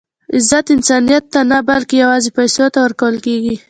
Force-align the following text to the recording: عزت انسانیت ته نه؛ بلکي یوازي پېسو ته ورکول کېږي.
عزت 0.35 0.67
انسانیت 0.75 1.23
ته 1.33 1.41
نه؛ 1.51 1.57
بلکي 1.69 1.95
یوازي 2.03 2.29
پېسو 2.37 2.65
ته 2.73 2.79
ورکول 2.85 3.15
کېږي. 3.25 3.55